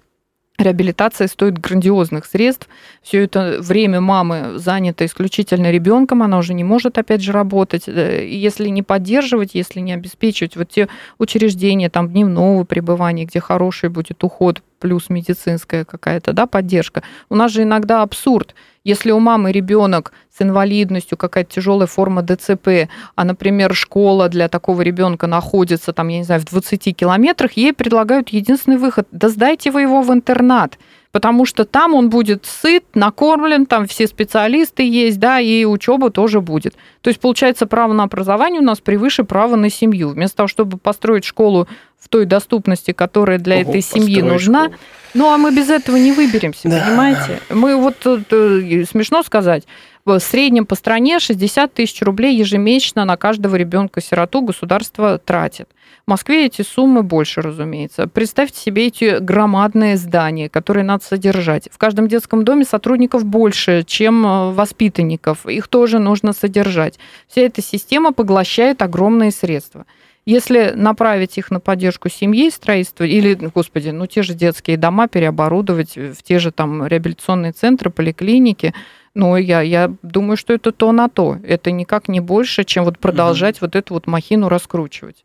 [0.60, 2.68] Реабилитация стоит грандиозных средств.
[3.02, 7.84] Все это время мамы занято исключительно ребенком, она уже не может, опять же, работать.
[7.86, 10.88] Э, и если не поддерживать, если не обеспечивать вот те
[11.18, 17.02] учреждения там дневного пребывания, где хороший будет уход, плюс медицинская какая-то да, поддержка.
[17.30, 18.54] У нас же иногда абсурд.
[18.82, 24.80] Если у мамы ребенок с инвалидностью, какая-то тяжелая форма ДЦП, а, например, школа для такого
[24.80, 29.06] ребенка находится, там, я не знаю, в 20 километрах, ей предлагают единственный выход.
[29.12, 30.78] Да сдайте вы его в интернат
[31.12, 36.40] потому что там он будет сыт, накормлен, там все специалисты есть, да, и учеба тоже
[36.40, 36.74] будет.
[37.00, 40.10] То есть, получается, право на образование у нас превыше права на семью.
[40.10, 44.78] Вместо того, чтобы построить школу в той доступности, которая для Ого, этой семьи нужна, школу.
[45.14, 46.84] ну а мы без этого не выберемся, да.
[46.86, 47.40] понимаете?
[47.50, 49.64] Мы вот, э, смешно сказать,
[50.04, 55.68] в среднем по стране 60 тысяч рублей ежемесячно на каждого ребенка-сироту государство тратит.
[56.06, 58.08] В Москве эти суммы больше, разумеется.
[58.08, 61.68] Представьте себе эти громадные здания, которые надо содержать.
[61.70, 65.46] В каждом детском доме сотрудников больше, чем э, воспитанников.
[65.46, 66.98] Их тоже нужно содержать.
[67.28, 69.86] Вся эта система поглощает огромные средства.
[70.26, 75.96] Если направить их на поддержку семьи, строительство, или, господи, ну те же детские дома переоборудовать
[75.96, 78.74] в те же там реабилитационные центры, поликлиники,
[79.14, 81.38] ну, я, я думаю, что это то на то.
[81.44, 83.66] Это никак не больше, чем вот продолжать угу.
[83.66, 85.24] вот эту вот махину раскручивать.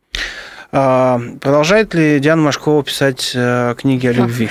[0.71, 4.49] А, продолжает ли Диана Машкова писать э, книги о любви?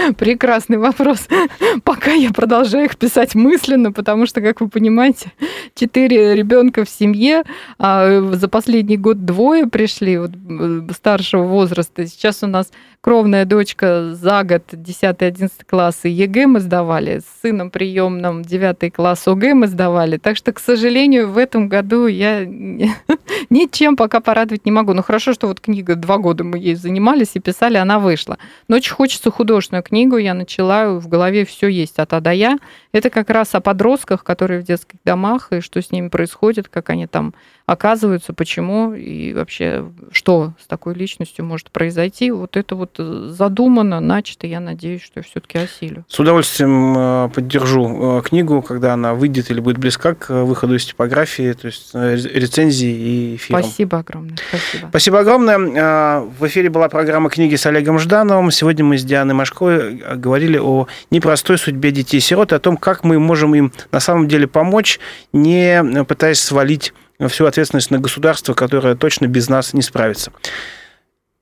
[0.18, 1.28] Прекрасный вопрос.
[1.84, 5.32] Пока я продолжаю их писать мысленно, потому что, как вы понимаете,
[5.74, 7.42] четыре ребенка в семье,
[7.78, 12.06] а за последний год двое пришли вот, э, старшего возраста.
[12.06, 12.70] Сейчас у нас
[13.00, 19.54] кровная дочка за год 10-11 классы ЕГЭ мы сдавали, с сыном приемным 9 класс ОГЭ
[19.54, 20.18] мы сдавали.
[20.18, 24.92] Так что, к сожалению, в этом году я ничем пока порадовать не могу.
[24.92, 28.38] Ну хорошо, что вот книга, два года мы ей занимались и писали, она вышла.
[28.68, 32.58] Но очень хочется художественную книгу, я начала, в голове все есть от А до Я.
[32.92, 36.90] Это как раз о подростках, которые в детских домах, и что с ними происходит, как
[36.90, 37.34] они там
[37.66, 42.32] оказываются, почему, и вообще, что с такой личностью может произойти.
[42.32, 46.04] Вот это вот задумано, начато, я надеюсь, что я все-таки осилю.
[46.08, 50.84] С удовольствием э, поддержу э, книгу, когда она выйдет или будет близка к выходу из
[50.84, 53.62] типографии, то есть э, рецензии и эфиром.
[53.62, 54.36] Спасибо огромное.
[54.48, 54.88] Спасибо.
[54.88, 56.20] Спасибо огромное.
[56.20, 58.50] В эфире была программа «Книги» с Олегом Ждановым.
[58.50, 63.54] Сегодня мы с Дианой Машковой говорили о непростой судьбе детей-сирот, о том, как мы можем
[63.54, 64.98] им на самом деле помочь,
[65.32, 66.92] не пытаясь свалить
[67.28, 70.32] всю ответственность на государство, которое точно без нас не справится.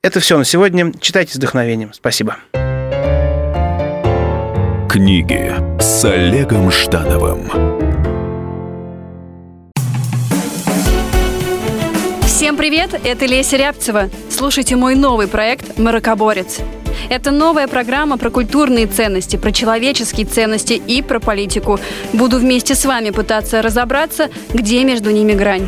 [0.03, 0.93] Это все на сегодня.
[0.99, 1.93] Читайте с вдохновением.
[1.93, 2.37] Спасибо.
[4.89, 7.49] Книги с Олегом Ждановым.
[12.23, 14.09] Всем привет, это Леся Рябцева.
[14.29, 16.61] Слушайте мой новый проект «Маракоборец».
[17.07, 21.79] Это новая программа про культурные ценности, про человеческие ценности и про политику.
[22.13, 25.67] Буду вместе с вами пытаться разобраться, где между ними грань.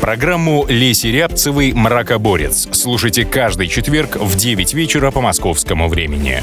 [0.00, 6.42] Программу Леси Рябцевой «Мракоборец» слушайте каждый четверг в 9 вечера по московскому времени.